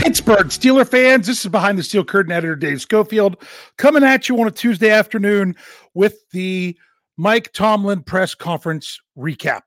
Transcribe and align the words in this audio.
Pittsburgh 0.00 0.46
Steeler 0.46 0.88
fans, 0.88 1.26
this 1.26 1.44
is 1.44 1.50
behind 1.50 1.78
the 1.78 1.82
steel 1.82 2.02
curtain 2.02 2.32
editor 2.32 2.56
Dave 2.56 2.80
Schofield 2.80 3.36
coming 3.76 4.02
at 4.02 4.30
you 4.30 4.40
on 4.40 4.46
a 4.46 4.50
Tuesday 4.50 4.88
afternoon 4.88 5.54
with 5.92 6.26
the 6.30 6.74
Mike 7.18 7.52
Tomlin 7.52 8.02
press 8.02 8.34
conference 8.34 8.98
recap. 9.18 9.60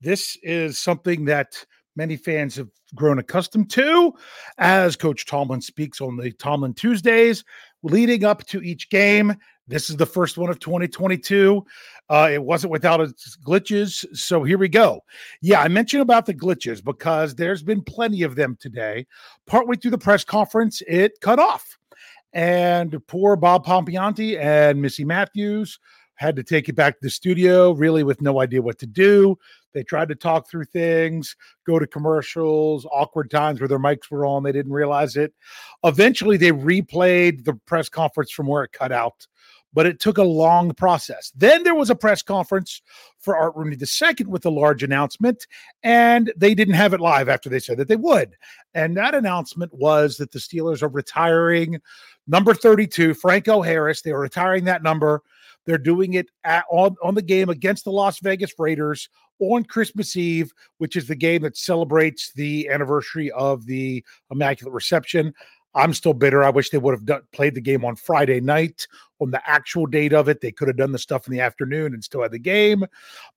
This 0.00 0.38
is 0.42 0.78
something 0.78 1.26
that 1.26 1.62
many 1.96 2.16
fans 2.16 2.56
have 2.56 2.70
grown 2.94 3.18
accustomed 3.18 3.68
to 3.72 4.14
as 4.56 4.96
Coach 4.96 5.26
Tomlin 5.26 5.60
speaks 5.60 6.00
on 6.00 6.16
the 6.16 6.32
Tomlin 6.32 6.72
Tuesdays 6.72 7.44
leading 7.82 8.24
up 8.24 8.42
to 8.46 8.62
each 8.62 8.88
game. 8.88 9.34
This 9.66 9.88
is 9.88 9.96
the 9.96 10.06
first 10.06 10.36
one 10.36 10.50
of 10.50 10.58
2022. 10.60 11.64
Uh, 12.10 12.28
it 12.32 12.42
wasn't 12.42 12.70
without 12.70 13.00
its 13.00 13.36
glitches. 13.36 14.04
So 14.16 14.42
here 14.42 14.58
we 14.58 14.68
go. 14.68 15.00
Yeah, 15.40 15.62
I 15.62 15.68
mentioned 15.68 16.02
about 16.02 16.26
the 16.26 16.34
glitches 16.34 16.84
because 16.84 17.34
there's 17.34 17.62
been 17.62 17.82
plenty 17.82 18.22
of 18.22 18.36
them 18.36 18.58
today. 18.60 19.06
Partway 19.46 19.76
through 19.76 19.92
the 19.92 19.98
press 19.98 20.22
conference, 20.22 20.82
it 20.86 21.12
cut 21.20 21.38
off. 21.38 21.78
And 22.34 22.94
poor 23.06 23.36
Bob 23.36 23.64
Pompeani 23.64 24.38
and 24.38 24.82
Missy 24.82 25.04
Matthews 25.04 25.78
had 26.16 26.36
to 26.36 26.42
take 26.42 26.68
it 26.68 26.74
back 26.74 26.94
to 26.94 27.00
the 27.02 27.10
studio, 27.10 27.72
really 27.72 28.02
with 28.02 28.20
no 28.20 28.40
idea 28.40 28.60
what 28.60 28.78
to 28.78 28.86
do. 28.86 29.36
They 29.72 29.82
tried 29.82 30.08
to 30.08 30.14
talk 30.14 30.48
through 30.48 30.66
things, 30.66 31.34
go 31.66 31.78
to 31.78 31.86
commercials, 31.86 32.86
awkward 32.92 33.30
times 33.30 33.60
where 33.60 33.68
their 33.68 33.80
mics 33.80 34.10
were 34.10 34.24
on, 34.24 34.42
they 34.42 34.52
didn't 34.52 34.72
realize 34.72 35.16
it. 35.16 35.32
Eventually, 35.82 36.36
they 36.36 36.52
replayed 36.52 37.44
the 37.44 37.54
press 37.66 37.88
conference 37.88 38.30
from 38.30 38.46
where 38.46 38.62
it 38.62 38.72
cut 38.72 38.92
out 38.92 39.26
but 39.74 39.86
it 39.86 40.00
took 40.00 40.18
a 40.18 40.24
long 40.24 40.72
process. 40.72 41.32
Then 41.36 41.64
there 41.64 41.74
was 41.74 41.90
a 41.90 41.94
press 41.94 42.22
conference 42.22 42.80
for 43.18 43.36
Art 43.36 43.54
Rooney 43.56 43.76
II 43.76 44.26
with 44.26 44.46
a 44.46 44.50
large 44.50 44.82
announcement, 44.82 45.46
and 45.82 46.32
they 46.36 46.54
didn't 46.54 46.74
have 46.74 46.94
it 46.94 47.00
live 47.00 47.28
after 47.28 47.50
they 47.50 47.58
said 47.58 47.76
that 47.78 47.88
they 47.88 47.96
would. 47.96 48.36
And 48.72 48.96
that 48.96 49.14
announcement 49.14 49.74
was 49.74 50.16
that 50.16 50.32
the 50.32 50.38
Steelers 50.38 50.82
are 50.82 50.88
retiring 50.88 51.80
number 52.26 52.54
32, 52.54 53.14
Franco 53.14 53.60
Harris. 53.60 54.00
They 54.00 54.12
are 54.12 54.20
retiring 54.20 54.64
that 54.64 54.82
number. 54.82 55.22
They're 55.66 55.78
doing 55.78 56.14
it 56.14 56.28
at, 56.44 56.64
on, 56.70 56.96
on 57.02 57.14
the 57.14 57.22
game 57.22 57.48
against 57.48 57.84
the 57.84 57.92
Las 57.92 58.20
Vegas 58.20 58.52
Raiders 58.58 59.08
on 59.40 59.64
Christmas 59.64 60.16
Eve, 60.16 60.52
which 60.78 60.94
is 60.94 61.08
the 61.08 61.16
game 61.16 61.42
that 61.42 61.56
celebrates 61.56 62.32
the 62.34 62.68
anniversary 62.68 63.30
of 63.32 63.66
the 63.66 64.04
Immaculate 64.30 64.74
Reception. 64.74 65.34
I'm 65.74 65.92
still 65.92 66.14
bitter. 66.14 66.44
I 66.44 66.50
wish 66.50 66.70
they 66.70 66.78
would 66.78 66.94
have 66.94 67.04
done, 67.04 67.22
played 67.32 67.54
the 67.54 67.60
game 67.60 67.84
on 67.84 67.96
Friday 67.96 68.40
night 68.40 68.86
on 69.20 69.30
the 69.30 69.40
actual 69.48 69.86
date 69.86 70.12
of 70.12 70.28
it. 70.28 70.40
They 70.40 70.52
could 70.52 70.68
have 70.68 70.76
done 70.76 70.92
the 70.92 70.98
stuff 70.98 71.26
in 71.26 71.32
the 71.32 71.40
afternoon 71.40 71.94
and 71.94 72.04
still 72.04 72.22
had 72.22 72.30
the 72.30 72.38
game, 72.38 72.84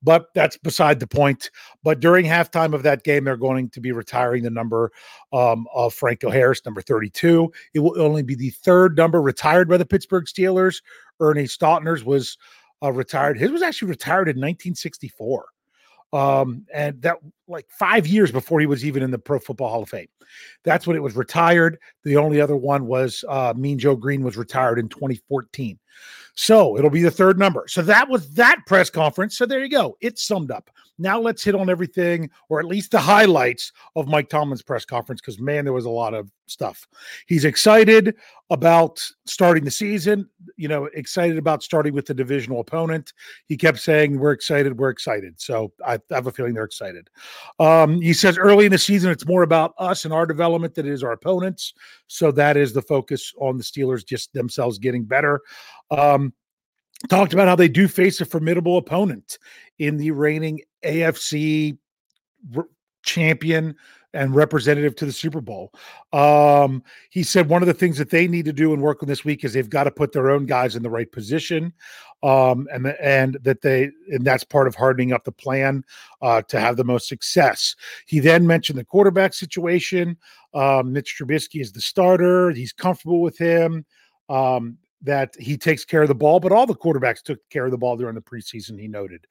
but 0.03 0.27
that's 0.35 0.57
beside 0.57 0.99
the 0.99 1.07
point. 1.07 1.49
But 1.83 1.99
during 1.99 2.25
halftime 2.25 2.73
of 2.73 2.83
that 2.83 3.03
game, 3.03 3.23
they're 3.23 3.37
going 3.37 3.69
to 3.69 3.81
be 3.81 3.91
retiring 3.91 4.43
the 4.43 4.49
number 4.49 4.91
um, 5.33 5.67
of 5.73 5.93
Franco 5.93 6.29
Harris, 6.29 6.61
number 6.65 6.81
32. 6.81 7.51
It 7.73 7.79
will 7.79 7.99
only 8.01 8.23
be 8.23 8.35
the 8.35 8.51
third 8.51 8.97
number 8.97 9.21
retired 9.21 9.69
by 9.69 9.77
the 9.77 9.85
Pittsburgh 9.85 10.25
Steelers. 10.25 10.81
Ernie 11.19 11.45
Stautner's 11.45 12.03
was 12.03 12.37
uh, 12.83 12.91
retired. 12.91 13.39
His 13.39 13.51
was 13.51 13.63
actually 13.63 13.89
retired 13.89 14.27
in 14.27 14.37
1964 14.37 15.45
um, 16.13 16.65
and 16.73 17.01
that 17.01 17.17
like 17.47 17.67
five 17.69 18.07
years 18.07 18.31
before 18.31 18.59
he 18.59 18.65
was 18.65 18.85
even 18.85 19.03
in 19.03 19.11
the 19.11 19.19
Pro 19.19 19.39
Football 19.39 19.69
Hall 19.69 19.83
of 19.83 19.89
Fame. 19.89 20.07
That's 20.63 20.85
when 20.85 20.97
it 20.97 21.03
was 21.03 21.15
retired. 21.15 21.77
The 22.03 22.17
only 22.17 22.41
other 22.41 22.55
one 22.55 22.85
was 22.85 23.23
uh, 23.27 23.53
Mean 23.55 23.79
Joe 23.79 23.95
Greene 23.95 24.23
was 24.23 24.37
retired 24.37 24.79
in 24.79 24.89
2014. 24.89 25.79
So 26.35 26.77
it'll 26.77 26.91
be 26.91 27.01
the 27.01 27.11
third 27.11 27.39
number. 27.39 27.65
So 27.67 27.81
that 27.83 28.09
was 28.09 28.29
that 28.33 28.59
press 28.67 28.89
conference. 28.89 29.37
So 29.37 29.45
there 29.45 29.63
you 29.63 29.69
go. 29.69 29.97
It's 30.01 30.25
summed 30.25 30.51
up. 30.51 30.69
Now 30.99 31.19
let's 31.19 31.43
hit 31.43 31.55
on 31.55 31.69
everything, 31.69 32.29
or 32.49 32.59
at 32.59 32.65
least 32.65 32.91
the 32.91 32.99
highlights 32.99 33.71
of 33.95 34.07
Mike 34.07 34.29
Tomlin's 34.29 34.61
press 34.61 34.85
conference, 34.85 35.21
because 35.21 35.39
man, 35.39 35.63
there 35.63 35.73
was 35.73 35.85
a 35.85 35.89
lot 35.89 36.13
of 36.13 36.31
stuff. 36.47 36.87
He's 37.27 37.45
excited 37.45 38.15
about 38.49 38.99
starting 39.25 39.65
the 39.65 39.71
season, 39.71 40.29
you 40.55 40.67
know, 40.67 40.85
excited 40.93 41.37
about 41.37 41.63
starting 41.63 41.93
with 41.93 42.05
the 42.05 42.13
divisional 42.13 42.61
opponent. 42.61 43.13
He 43.47 43.57
kept 43.57 43.79
saying, 43.79 44.17
We're 44.17 44.31
excited, 44.31 44.77
we're 44.77 44.89
excited. 44.89 45.39
So 45.39 45.73
I 45.85 45.99
have 46.09 46.27
a 46.27 46.31
feeling 46.31 46.53
they're 46.53 46.63
excited. 46.63 47.09
Um, 47.59 48.01
he 48.01 48.13
says 48.13 48.37
early 48.37 48.65
in 48.65 48.71
the 48.71 48.77
season, 48.77 49.11
it's 49.11 49.27
more 49.27 49.43
about 49.43 49.73
us 49.77 50.05
and 50.05 50.13
our 50.13 50.25
development 50.25 50.75
than 50.75 50.87
it 50.87 50.93
is 50.93 51.03
our 51.03 51.11
opponents. 51.11 51.73
So 52.07 52.31
that 52.31 52.57
is 52.57 52.73
the 52.73 52.81
focus 52.81 53.33
on 53.39 53.57
the 53.57 53.63
Steelers, 53.63 54.05
just 54.05 54.33
themselves 54.33 54.79
getting 54.79 55.03
better. 55.03 55.41
Um, 55.91 56.33
talked 57.09 57.33
about 57.33 57.47
how 57.47 57.55
they 57.55 57.67
do 57.67 57.87
face 57.87 58.21
a 58.21 58.25
formidable 58.25 58.77
opponent 58.77 59.37
in 59.77 59.97
the 59.97 60.11
reigning 60.11 60.61
AFC 60.83 61.77
champion 63.03 63.75
and 64.17 64.35
representative 64.35 64.95
to 64.95 65.05
the 65.05 65.11
Super 65.11 65.41
Bowl. 65.41 65.71
Um, 66.11 66.83
he 67.11 67.21
said 67.21 67.47
one 67.47 67.61
of 67.61 67.67
the 67.67 67.73
things 67.73 67.97
that 67.99 68.09
they 68.09 68.27
need 68.27 68.45
to 68.45 68.53
do 68.53 68.73
and 68.73 68.81
work 68.81 69.03
on 69.03 69.07
this 69.07 69.23
week 69.23 69.43
is 69.43 69.53
they've 69.53 69.69
got 69.69 69.83
to 69.83 69.91
put 69.91 70.11
their 70.11 70.31
own 70.31 70.45
guys 70.45 70.75
in 70.75 70.81
the 70.81 70.89
right 70.89 71.11
position, 71.11 71.71
um, 72.23 72.67
and 72.73 72.87
and 73.01 73.37
that 73.43 73.61
they 73.61 73.91
and 74.09 74.25
that's 74.25 74.43
part 74.43 74.67
of 74.67 74.75
hardening 74.75 75.13
up 75.13 75.23
the 75.23 75.31
plan 75.31 75.83
uh, 76.21 76.41
to 76.43 76.59
have 76.59 76.77
the 76.77 76.83
most 76.83 77.07
success. 77.07 77.75
He 78.07 78.19
then 78.19 78.47
mentioned 78.47 78.79
the 78.79 78.85
quarterback 78.85 79.33
situation. 79.33 80.17
Um, 80.53 80.91
Mitch 80.91 81.15
Trubisky 81.17 81.61
is 81.61 81.71
the 81.71 81.81
starter; 81.81 82.51
he's 82.51 82.73
comfortable 82.73 83.21
with 83.21 83.37
him. 83.37 83.85
Um, 84.29 84.77
that 85.01 85.35
he 85.39 85.57
takes 85.57 85.85
care 85.85 86.01
of 86.01 86.07
the 86.07 86.15
ball, 86.15 86.39
but 86.39 86.51
all 86.51 86.65
the 86.65 86.75
quarterbacks 86.75 87.21
took 87.21 87.39
care 87.49 87.65
of 87.65 87.71
the 87.71 87.77
ball 87.77 87.95
during 87.97 88.15
the 88.15 88.21
preseason, 88.21 88.79
he 88.79 88.87
noted. 88.87 89.25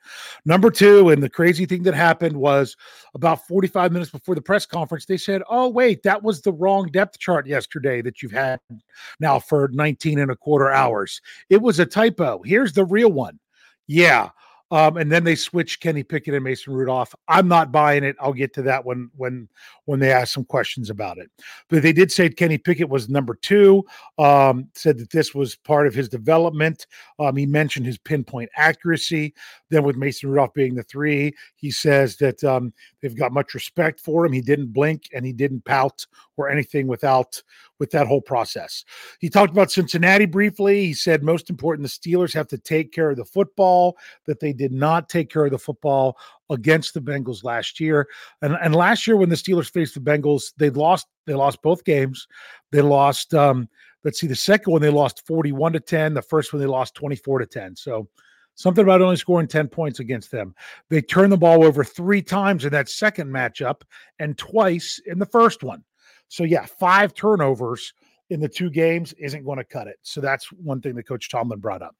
Number 0.44 0.70
two, 0.70 1.10
and 1.10 1.22
the 1.22 1.28
crazy 1.28 1.66
thing 1.66 1.82
that 1.84 1.94
happened 1.94 2.36
was 2.36 2.76
about 3.14 3.46
45 3.46 3.92
minutes 3.92 4.10
before 4.10 4.34
the 4.34 4.40
press 4.40 4.64
conference, 4.64 5.06
they 5.06 5.16
said, 5.16 5.42
Oh, 5.48 5.68
wait, 5.68 6.02
that 6.04 6.22
was 6.22 6.40
the 6.40 6.52
wrong 6.52 6.88
depth 6.90 7.18
chart 7.18 7.46
yesterday 7.46 8.00
that 8.02 8.22
you've 8.22 8.32
had 8.32 8.60
now 9.18 9.38
for 9.38 9.68
19 9.72 10.18
and 10.18 10.30
a 10.30 10.36
quarter 10.36 10.70
hours. 10.70 11.20
It 11.50 11.60
was 11.60 11.78
a 11.78 11.86
typo. 11.86 12.42
Here's 12.44 12.72
the 12.72 12.84
real 12.84 13.10
one. 13.10 13.38
Yeah. 13.88 14.30
Um, 14.70 14.96
and 14.96 15.12
then 15.12 15.22
they 15.22 15.36
switched 15.36 15.80
Kenny 15.80 16.02
Pickett 16.02 16.34
and 16.34 16.42
Mason 16.42 16.72
Rudolph. 16.72 17.14
I'm 17.28 17.46
not 17.46 17.70
buying 17.70 18.02
it. 18.02 18.16
I'll 18.20 18.32
get 18.32 18.52
to 18.54 18.62
that 18.62 18.84
when 18.84 19.10
when 19.16 19.48
when 19.84 20.00
they 20.00 20.10
ask 20.10 20.34
some 20.34 20.44
questions 20.44 20.90
about 20.90 21.18
it. 21.18 21.30
But 21.68 21.82
they 21.82 21.92
did 21.92 22.10
say 22.10 22.28
Kenny 22.28 22.58
Pickett 22.58 22.88
was 22.88 23.08
number 23.08 23.34
two. 23.34 23.84
Um, 24.18 24.68
said 24.74 24.98
that 24.98 25.10
this 25.10 25.34
was 25.34 25.54
part 25.54 25.86
of 25.86 25.94
his 25.94 26.08
development. 26.08 26.86
Um, 27.18 27.36
he 27.36 27.46
mentioned 27.46 27.86
his 27.86 27.98
pinpoint 27.98 28.50
accuracy. 28.56 29.34
Then 29.70 29.84
with 29.84 29.96
Mason 29.96 30.30
Rudolph 30.30 30.54
being 30.54 30.74
the 30.74 30.82
three, 30.82 31.32
he 31.54 31.70
says 31.70 32.16
that 32.16 32.42
um, 32.42 32.72
they've 33.00 33.16
got 33.16 33.32
much 33.32 33.54
respect 33.54 34.00
for 34.00 34.26
him. 34.26 34.32
He 34.32 34.40
didn't 34.40 34.72
blink 34.72 35.08
and 35.14 35.24
he 35.24 35.32
didn't 35.32 35.64
pout 35.64 36.06
or 36.36 36.50
anything 36.50 36.86
without 36.86 37.40
with 37.78 37.90
that 37.90 38.06
whole 38.06 38.20
process. 38.20 38.84
He 39.20 39.28
talked 39.28 39.52
about 39.52 39.70
Cincinnati 39.70 40.26
briefly. 40.26 40.86
He 40.86 40.94
said 40.94 41.22
most 41.22 41.50
important, 41.50 41.88
the 41.88 42.10
Steelers 42.10 42.34
have 42.34 42.48
to 42.48 42.58
take 42.58 42.92
care 42.92 43.10
of 43.10 43.16
the 43.16 43.24
football, 43.24 43.96
that 44.26 44.40
they 44.40 44.52
did 44.52 44.72
not 44.72 45.08
take 45.08 45.30
care 45.30 45.44
of 45.44 45.50
the 45.50 45.58
football 45.58 46.16
against 46.50 46.94
the 46.94 47.00
Bengals 47.00 47.44
last 47.44 47.80
year. 47.80 48.08
And, 48.42 48.56
and 48.62 48.74
last 48.74 49.06
year 49.06 49.16
when 49.16 49.28
the 49.28 49.36
Steelers 49.36 49.70
faced 49.70 49.94
the 49.94 50.00
Bengals, 50.00 50.52
they 50.56 50.70
lost, 50.70 51.06
they 51.26 51.34
lost 51.34 51.62
both 51.62 51.84
games. 51.84 52.26
They 52.72 52.82
lost 52.82 53.34
um, 53.34 53.68
let's 54.06 54.20
see, 54.20 54.28
the 54.28 54.36
second 54.36 54.72
one 54.72 54.80
they 54.80 54.88
lost 54.88 55.26
41 55.26 55.72
to 55.72 55.80
10. 55.80 56.14
The 56.14 56.22
first 56.22 56.52
one 56.52 56.60
they 56.60 56.66
lost 56.66 56.94
24 56.94 57.40
to 57.40 57.46
10. 57.46 57.74
So 57.74 58.08
something 58.54 58.84
about 58.84 59.02
only 59.02 59.16
scoring 59.16 59.48
10 59.48 59.66
points 59.66 59.98
against 59.98 60.30
them. 60.30 60.54
They 60.88 61.02
turned 61.02 61.32
the 61.32 61.36
ball 61.36 61.64
over 61.64 61.82
three 61.82 62.22
times 62.22 62.64
in 62.64 62.70
that 62.70 62.88
second 62.88 63.28
matchup 63.28 63.82
and 64.20 64.38
twice 64.38 65.00
in 65.06 65.18
the 65.18 65.26
first 65.26 65.64
one. 65.64 65.82
So, 66.28 66.44
yeah, 66.44 66.66
five 66.66 67.14
turnovers 67.14 67.92
in 68.30 68.40
the 68.40 68.48
two 68.48 68.70
games 68.70 69.12
isn't 69.14 69.44
going 69.44 69.58
to 69.58 69.64
cut 69.64 69.86
it. 69.86 69.98
So 70.02 70.20
that's 70.20 70.46
one 70.52 70.80
thing 70.80 70.94
that 70.96 71.06
Coach 71.06 71.28
Tomlin 71.28 71.60
brought 71.60 71.82
up. 71.82 71.96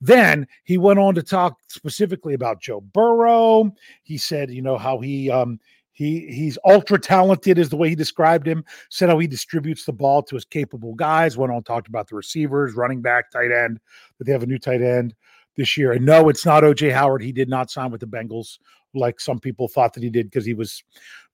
Then 0.00 0.46
he 0.64 0.78
went 0.78 0.98
on 0.98 1.14
to 1.16 1.22
talk 1.22 1.58
specifically 1.68 2.34
about 2.34 2.60
Joe 2.60 2.80
Burrow. 2.80 3.74
He 4.02 4.16
said, 4.18 4.50
you 4.50 4.62
know, 4.62 4.78
how 4.78 5.00
he 5.00 5.30
um 5.30 5.58
he 5.92 6.26
he's 6.28 6.58
ultra 6.64 6.98
talented 6.98 7.58
is 7.58 7.68
the 7.68 7.76
way 7.76 7.88
he 7.88 7.94
described 7.94 8.46
him. 8.46 8.64
Said 8.90 9.08
how 9.08 9.18
he 9.18 9.26
distributes 9.26 9.84
the 9.84 9.92
ball 9.92 10.22
to 10.24 10.34
his 10.34 10.44
capable 10.44 10.94
guys. 10.94 11.36
Went 11.36 11.52
on 11.52 11.62
talked 11.62 11.88
about 11.88 12.08
the 12.08 12.16
receivers, 12.16 12.74
running 12.74 13.00
back, 13.00 13.30
tight 13.30 13.52
end. 13.52 13.80
but 14.18 14.26
they 14.26 14.32
have 14.32 14.42
a 14.42 14.46
new 14.46 14.58
tight 14.58 14.82
end 14.82 15.14
this 15.56 15.76
year. 15.76 15.92
And 15.92 16.04
no, 16.04 16.28
it's 16.28 16.44
not 16.44 16.64
OJ 16.64 16.92
Howard. 16.92 17.22
He 17.22 17.32
did 17.32 17.48
not 17.48 17.70
sign 17.70 17.90
with 17.90 18.00
the 18.00 18.06
Bengals 18.06 18.58
like 18.94 19.20
some 19.20 19.38
people 19.38 19.68
thought 19.68 19.92
that 19.94 20.02
he 20.02 20.10
did 20.10 20.30
because 20.30 20.44
he 20.44 20.54
was 20.54 20.82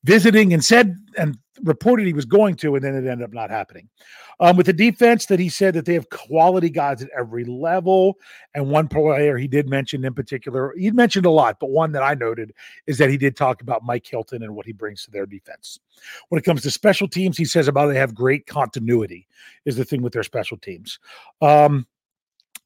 visiting 0.04 0.52
and 0.52 0.64
said 0.64 0.96
and 1.18 1.36
reported 1.62 2.06
he 2.06 2.12
was 2.12 2.24
going 2.24 2.54
to, 2.56 2.74
and 2.74 2.82
then 2.82 2.94
it 2.94 3.06
ended 3.06 3.22
up 3.22 3.32
not 3.32 3.50
happening. 3.50 3.88
Um, 4.38 4.56
with 4.56 4.66
the 4.66 4.72
defense, 4.72 5.26
that 5.26 5.38
he 5.38 5.50
said 5.50 5.74
that 5.74 5.84
they 5.84 5.92
have 5.94 6.08
quality 6.08 6.70
guys 6.70 7.02
at 7.02 7.10
every 7.16 7.44
level. 7.44 8.16
And 8.54 8.70
one 8.70 8.88
player 8.88 9.36
he 9.36 9.46
did 9.46 9.68
mention 9.68 10.04
in 10.04 10.14
particular, 10.14 10.74
he 10.78 10.90
mentioned 10.90 11.26
a 11.26 11.30
lot, 11.30 11.58
but 11.60 11.70
one 11.70 11.92
that 11.92 12.02
I 12.02 12.14
noted 12.14 12.54
is 12.86 12.96
that 12.98 13.10
he 13.10 13.18
did 13.18 13.36
talk 13.36 13.60
about 13.60 13.84
Mike 13.84 14.06
Hilton 14.06 14.42
and 14.42 14.54
what 14.54 14.64
he 14.64 14.72
brings 14.72 15.04
to 15.04 15.10
their 15.10 15.26
defense. 15.26 15.78
When 16.30 16.38
it 16.38 16.44
comes 16.44 16.62
to 16.62 16.70
special 16.70 17.08
teams, 17.08 17.36
he 17.36 17.44
says 17.44 17.68
about 17.68 17.88
they 17.88 17.98
have 17.98 18.14
great 18.14 18.46
continuity, 18.46 19.28
is 19.66 19.76
the 19.76 19.84
thing 19.84 20.00
with 20.00 20.14
their 20.14 20.22
special 20.22 20.56
teams. 20.56 20.98
Um, 21.42 21.86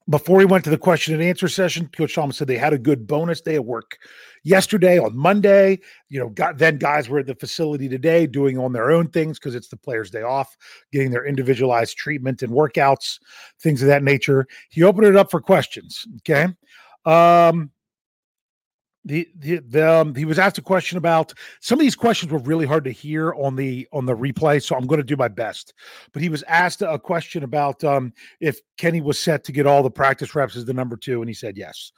before 0.09 0.41
he 0.41 0.47
went 0.47 0.65
to 0.65 0.71
the 0.71 0.79
question 0.79 1.15
and 1.15 1.23
answer 1.23 1.49
session, 1.49 1.89
Coach 1.97 2.15
Thomas 2.15 2.37
said 2.37 2.47
they 2.47 2.59
had 2.59 2.75
a 2.75 2.79
good 2.79 3.07
bonus 3.07 3.41
day 3.41 3.57
of 3.57 3.65
work 3.65 3.99
yesterday 4.43 4.99
on 4.99 5.17
Monday. 5.17 5.81
You 6.11 6.21
know, 6.21 6.29
got 6.29 6.59
then 6.59 6.77
guys 6.77 7.09
were 7.09 7.21
at 7.21 7.27
the 7.27 7.35
facility 7.35 7.89
today 7.89 8.27
doing 8.27 8.59
on 8.59 8.73
their 8.73 8.91
own 8.91 9.09
things 9.09 9.39
because 9.39 9.55
it's 9.55 9.69
the 9.69 9.79
players' 9.79 10.11
day 10.11 10.23
off, 10.23 10.57
getting 10.93 11.11
their 11.11 11.25
individualized 11.25 11.97
treatment 11.97 12.43
and 12.43 12.53
workouts, 12.53 13.19
things 13.61 13.81
of 13.81 13.89
that 13.89 14.03
nature. 14.03 14.47
He 14.69 14.83
opened 14.83 15.07
it 15.07 15.17
up 15.17 15.31
for 15.31 15.41
questions. 15.41 16.07
Okay. 16.19 16.49
Um, 17.07 17.71
the, 19.05 19.29
the, 19.39 19.59
the 19.59 19.93
um, 19.93 20.15
he 20.15 20.25
was 20.25 20.39
asked 20.39 20.59
a 20.59 20.63
question 20.63 20.97
about 20.97 21.33
some 21.61 21.79
of 21.79 21.83
these 21.83 21.97
questions 21.97 22.33
were 22.33 22.39
really 22.39 22.67
hard 22.67 22.85
to 22.85 22.91
hear 22.91 23.35
on 23.35 23.55
the 23.57 23.87
on 23.93 24.07
the 24.07 24.17
replay 24.17 24.63
so 24.63 24.75
i'm 24.77 24.87
going 24.87 25.01
to 25.01 25.05
do 25.05 25.17
my 25.17 25.29
best. 25.29 25.75
But 26.13 26.23
he 26.23 26.29
was 26.29 26.43
asked 26.45 26.83
a 26.83 26.99
question 26.99 27.45
about 27.45 27.83
um, 27.85 28.13
if 28.41 28.61
kenny 28.77 29.01
was 29.01 29.19
set 29.19 29.45
to 29.45 29.53
get 29.53 29.67
all 29.67 29.83
the 29.83 29.91
practice 29.91 30.35
reps 30.35 30.57
as 30.57 30.65
the 30.65 30.73
number 30.73 30.97
two 30.97 31.21
and 31.21 31.29
he 31.29 31.35
said 31.35 31.57
yes. 31.57 31.93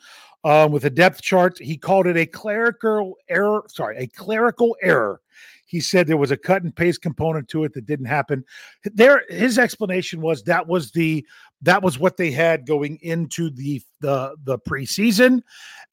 Um, 0.44 0.70
with 0.70 0.84
a 0.84 0.90
depth 0.90 1.22
chart 1.22 1.58
he 1.58 1.76
called 1.76 2.06
it 2.06 2.16
a 2.16 2.26
clerical 2.26 3.14
error 3.28 3.64
sorry 3.68 3.96
a 3.98 4.06
clerical 4.08 4.76
error. 4.82 5.20
He 5.68 5.80
said 5.80 6.06
there 6.06 6.16
was 6.16 6.30
a 6.30 6.36
cut 6.36 6.62
and 6.62 6.74
paste 6.74 7.02
component 7.02 7.48
to 7.48 7.64
it 7.64 7.74
that 7.74 7.86
didn't 7.86 8.06
happen. 8.06 8.44
There, 8.84 9.24
his 9.28 9.58
explanation 9.58 10.20
was 10.20 10.44
that 10.44 10.68
was 10.68 10.92
the 10.92 11.26
that 11.62 11.82
was 11.82 11.98
what 11.98 12.16
they 12.16 12.30
had 12.30 12.66
going 12.66 12.98
into 13.02 13.50
the 13.50 13.82
the 14.00 14.36
the 14.44 14.58
preseason, 14.58 15.42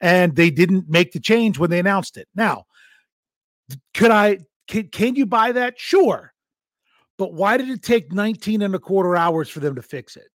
and 0.01 0.35
they 0.35 0.49
didn't 0.49 0.89
make 0.89 1.11
the 1.11 1.19
change 1.19 1.57
when 1.57 1.69
they 1.69 1.79
announced 1.79 2.17
it. 2.17 2.27
Now, 2.35 2.65
could 3.93 4.11
I? 4.11 4.39
Can, 4.67 4.87
can 4.87 5.15
you 5.15 5.25
buy 5.25 5.51
that? 5.51 5.79
Sure, 5.79 6.33
but 7.17 7.33
why 7.33 7.57
did 7.57 7.69
it 7.69 7.83
take 7.83 8.13
19 8.13 8.61
and 8.61 8.75
a 8.75 8.79
quarter 8.79 9.15
hours 9.15 9.49
for 9.49 9.59
them 9.59 9.75
to 9.75 9.81
fix 9.81 10.15
it? 10.15 10.29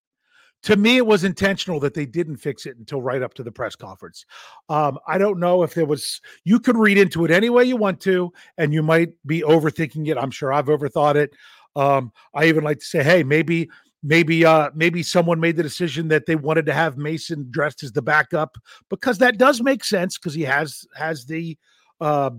to 0.64 0.76
me, 0.76 0.96
it 0.96 1.06
was 1.06 1.24
intentional 1.24 1.78
that 1.80 1.92
they 1.92 2.06
didn't 2.06 2.38
fix 2.38 2.64
it 2.64 2.78
until 2.78 3.02
right 3.02 3.22
up 3.22 3.34
to 3.34 3.42
the 3.42 3.52
press 3.52 3.76
conference. 3.76 4.24
Um, 4.70 4.98
I 5.06 5.18
don't 5.18 5.38
know 5.38 5.62
if 5.62 5.74
there 5.74 5.84
was, 5.84 6.22
you 6.44 6.58
could 6.58 6.78
read 6.78 6.96
into 6.96 7.26
it 7.26 7.30
any 7.30 7.50
way 7.50 7.64
you 7.64 7.76
want 7.76 8.00
to, 8.00 8.32
and 8.56 8.72
you 8.72 8.82
might 8.82 9.10
be 9.26 9.42
overthinking 9.42 10.08
it. 10.08 10.16
I'm 10.16 10.30
sure 10.30 10.54
I've 10.54 10.66
overthought 10.66 11.16
it. 11.16 11.34
Um, 11.76 12.12
I 12.32 12.46
even 12.46 12.64
like 12.64 12.78
to 12.78 12.84
say, 12.84 13.02
hey, 13.02 13.22
maybe, 13.22 13.68
maybe, 14.04 14.44
uh, 14.44 14.70
maybe 14.74 15.02
someone 15.02 15.40
made 15.40 15.56
the 15.56 15.62
decision 15.62 16.08
that 16.08 16.26
they 16.26 16.36
wanted 16.36 16.66
to 16.66 16.74
have 16.74 16.96
Mason 16.98 17.48
dressed 17.50 17.82
as 17.82 17.90
the 17.90 18.02
backup 18.02 18.56
because 18.90 19.18
that 19.18 19.38
does 19.38 19.62
make 19.62 19.82
sense 19.82 20.18
because 20.18 20.34
he 20.34 20.42
has 20.42 20.86
has 20.94 21.24
the 21.24 21.56
uh, 22.00 22.30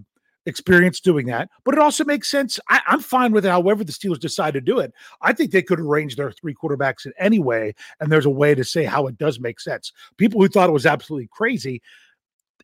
experience 0.45 0.99
doing 0.99 1.25
that, 1.25 1.49
but 1.63 1.73
it 1.73 1.79
also 1.79 2.05
makes 2.05 2.29
sense. 2.29 2.59
I, 2.69 2.81
am 2.87 2.99
fine 2.99 3.31
with 3.31 3.45
it, 3.45 3.49
however 3.49 3.83
the 3.83 3.91
Steelers 3.91 4.19
decide 4.19 4.53
to 4.53 4.61
do 4.61 4.79
it. 4.79 4.93
I 5.21 5.33
think 5.33 5.51
they 5.51 5.63
could 5.63 5.79
arrange 5.79 6.15
their 6.15 6.31
three 6.31 6.53
quarterbacks 6.53 7.05
in 7.05 7.13
any 7.19 7.39
way, 7.39 7.73
and 7.99 8.11
there's 8.11 8.27
a 8.27 8.29
way 8.29 8.53
to 8.55 8.63
say 8.63 8.83
how 8.83 9.07
it 9.07 9.17
does 9.17 9.39
make 9.39 9.59
sense. 9.59 9.91
People 10.17 10.41
who 10.41 10.47
thought 10.47 10.69
it 10.69 10.73
was 10.73 10.85
absolutely 10.85 11.29
crazy 11.31 11.81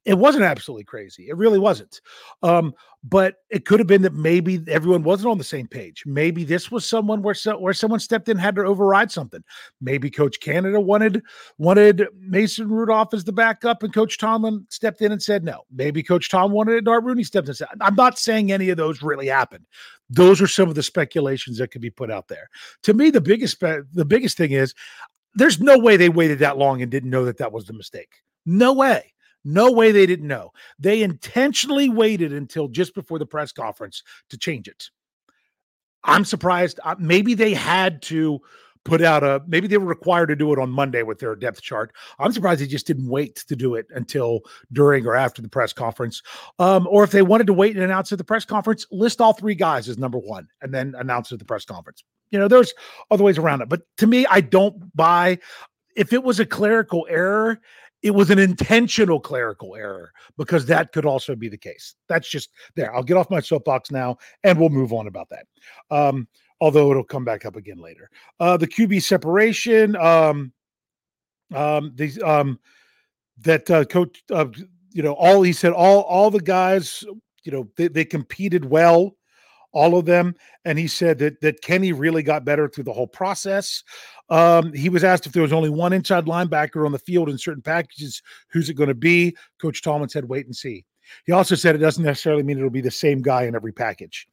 it 0.04 0.18
wasn't 0.18 0.44
absolutely 0.44 0.84
crazy. 0.84 1.30
It 1.30 1.38
really 1.38 1.60
wasn't. 1.60 2.02
Um, 2.42 2.74
but 3.04 3.36
it 3.50 3.66
could 3.66 3.80
have 3.80 3.88
been 3.88 4.02
that 4.04 4.14
maybe 4.14 4.64
everyone 4.68 5.04
wasn't 5.04 5.30
on 5.30 5.38
the 5.38 5.44
same 5.44 5.68
page. 5.68 6.04
Maybe 6.06 6.44
this 6.44 6.72
was 6.72 6.86
someone 6.86 7.22
where 7.22 7.34
so, 7.34 7.58
where 7.58 7.74
someone 7.74 8.00
stepped 8.00 8.30
in 8.30 8.38
had 8.38 8.56
to 8.56 8.64
override 8.64 9.12
something. 9.12 9.44
Maybe 9.80 10.10
Coach 10.10 10.40
Canada 10.40 10.80
wanted 10.80 11.22
wanted 11.58 12.08
Mason 12.20 12.70
Rudolph 12.70 13.14
as 13.14 13.24
the 13.24 13.32
backup, 13.32 13.84
and 13.84 13.94
Coach 13.94 14.18
Tomlin 14.18 14.66
stepped 14.70 15.02
in 15.02 15.12
and 15.12 15.22
said 15.22 15.44
no. 15.44 15.62
Maybe 15.72 16.04
Coach 16.04 16.30
Tom 16.30 16.52
wanted 16.52 16.76
it. 16.78 16.88
Art 16.88 17.04
Rooney 17.04 17.24
stepped 17.24 17.48
in 17.48 17.54
said. 17.54 17.68
I'm 17.80 17.96
not 17.96 18.20
saying 18.20 18.52
any 18.52 18.70
of 18.70 18.78
those 18.78 19.02
really 19.02 19.28
happened. 19.28 19.66
Those 20.10 20.42
are 20.42 20.48
some 20.48 20.70
of 20.70 20.76
the 20.76 20.84
speculations 20.84 21.58
that 21.58 21.70
could 21.70 21.82
be 21.82 21.90
put 21.90 22.12
out 22.12 22.28
there. 22.28 22.50
To 22.84 22.94
me, 22.94 23.10
the 23.10 23.22
biggest 23.22 23.60
the 23.60 24.06
biggest 24.06 24.38
thing 24.38 24.52
is 24.52 24.74
there's 25.36 25.60
no 25.60 25.78
way 25.78 25.96
they 25.96 26.10
waited 26.10 26.40
that 26.40 26.58
long 26.58 26.82
and 26.82 26.92
didn't 26.92 27.10
know 27.10 27.26
that 27.26 27.38
that 27.38 27.52
was 27.52 27.66
the 27.66 27.74
mistake. 27.74 28.22
No 28.46 28.74
way. 28.74 29.14
No 29.44 29.72
way 29.72 29.92
they 29.92 30.06
didn't 30.06 30.28
know. 30.28 30.52
They 30.80 31.02
intentionally 31.02 31.90
waited 31.90 32.34
until 32.34 32.68
just 32.68 32.94
before 32.94 33.20
the 33.20 33.26
press 33.26 33.52
conference 33.52 34.04
to 34.30 34.38
change 34.38 34.68
it. 34.68 34.90
I'm 36.04 36.26
surprised. 36.26 36.80
Uh, 36.84 36.96
maybe 37.00 37.34
they 37.34 37.54
had 37.54 38.02
to 38.04 38.42
put 38.84 39.02
out 39.02 39.24
a, 39.24 39.42
maybe 39.48 39.68
they 39.68 39.78
were 39.78 39.86
required 39.86 40.28
to 40.28 40.36
do 40.36 40.52
it 40.52 40.60
on 40.60 40.70
Monday 40.70 41.04
with 41.04 41.20
their 41.20 41.36
depth 41.36 41.62
chart. 41.62 41.94
I'm 42.18 42.32
surprised 42.32 42.62
they 42.62 42.68
just 42.68 42.88
didn't 42.88 43.08
wait 43.08 43.36
to 43.48 43.56
do 43.56 43.76
it 43.76 43.86
until 43.92 44.42
during 44.72 45.06
or 45.06 45.16
after 45.16 45.42
the 45.42 45.50
press 45.50 45.72
conference. 45.72 46.24
Um, 46.58 46.88
or 46.90 47.04
if 47.04 47.12
they 47.12 47.22
wanted 47.22 47.48
to 47.48 47.54
wait 47.54 47.76
and 47.76 47.84
announce 47.84 48.12
at 48.12 48.18
the 48.18 48.24
press 48.24 48.46
conference, 48.46 48.86
list 48.92 49.22
all 49.22 49.34
three 49.34 49.56
guys 49.56 49.88
as 49.88 49.98
number 49.98 50.18
one 50.18 50.48
and 50.62 50.74
then 50.74 50.96
announce 50.98 51.32
at 51.32 51.40
the 51.40 51.46
press 51.46 51.66
conference. 51.66 52.04
You 52.32 52.40
know, 52.40 52.48
there's 52.48 52.74
other 53.12 53.24
ways 53.24 53.38
around 53.38 53.62
it. 53.62 53.70
But 53.70 53.82
to 53.98 54.08
me, 54.08 54.26
I 54.26 54.42
don't 54.42 54.96
buy 54.96 55.38
if 55.96 56.14
it 56.14 56.24
was 56.24 56.40
a 56.40 56.46
clerical 56.46 57.06
error 57.10 57.60
it 58.04 58.12
was 58.12 58.30
an 58.30 58.40
intentional 58.40 59.20
clerical 59.20 59.76
error 59.76 60.12
because 60.38 60.66
that 60.66 60.92
could 60.92 61.06
also 61.06 61.36
be 61.36 61.50
the 61.50 61.58
case. 61.58 61.96
That's 62.08 62.28
just 62.28 62.50
there. 62.76 62.94
I'll 62.96 63.04
get 63.04 63.18
off 63.18 63.30
my 63.30 63.40
soapbox 63.40 63.92
now 63.92 64.18
and 64.44 64.60
we'll 64.60 64.70
move 64.70 64.94
on 64.94 65.08
about 65.08 65.30
that. 65.30 65.46
Um, 65.90 66.28
although 66.60 66.92
it'll 66.92 67.04
come 67.04 67.26
back 67.26 67.46
up 67.46 67.56
again 67.56 67.78
later. 67.78 68.10
Uh, 68.40 68.58
the 68.58 68.68
QB 68.68 69.04
separation, 69.04 69.96
um, 69.98 70.52
um, 71.54 71.92
these, 71.96 72.22
um, 72.24 72.60
that 73.40 73.70
uh, 73.70 73.86
coach, 73.86 74.24
uh, 74.32 74.46
you 74.94 75.04
know, 75.04 75.14
all 75.14 75.42
he 75.42 75.54
said, 75.54 75.74
all 75.74 76.02
all 76.02 76.30
the 76.30 76.42
guys, 76.42 77.04
you 77.44 77.52
know, 77.52 77.68
they, 77.76 77.88
they 77.88 78.06
competed 78.06 78.66
well 78.66 79.16
all 79.72 79.98
of 79.98 80.06
them. 80.06 80.36
And 80.66 80.78
he 80.78 80.88
said 80.88 81.20
that 81.20 81.42
that 81.42 81.62
Kenny 81.62 81.94
really 81.94 82.24
got 82.24 82.46
better 82.46 82.68
through 82.68 82.86
the 82.86 82.94
whole 82.94 83.08
process. 83.08 83.84
Um, 84.30 84.74
he 84.74 84.90
was 84.90 85.04
asked 85.04 85.26
if 85.26 85.34
there 85.34 85.44
was 85.44 85.54
only 85.54 85.70
one 85.70 85.94
inside 85.94 86.26
linebacker 86.26 86.86
on 86.86 86.92
the 86.92 87.00
field 87.00 87.30
in 87.30 87.38
certain 87.38 87.62
packages, 87.62 88.22
who's 88.50 88.70
it 88.70 88.76
going 88.76 88.90
to 88.90 88.96
be? 88.96 89.36
Coach 89.62 89.82
Tomlin 89.82 90.10
said, 90.10 90.30
wait 90.30 90.46
and 90.46 90.56
see. 90.56 90.86
He 91.26 91.32
also 91.32 91.56
said 91.56 91.76
it 91.76 91.80
doesn't 91.80 92.04
necessarily 92.04 92.44
mean 92.44 92.58
it'll 92.58 92.70
be 92.70 92.82
the 92.82 92.92
same 92.92 93.22
guy 93.22 93.44
in 93.44 93.56
every 93.56 93.74
package. 93.74 94.28